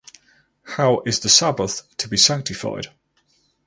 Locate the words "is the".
1.05-1.29